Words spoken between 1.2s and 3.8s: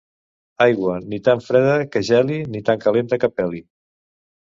tan freda que geli, ni tan calenta que peli.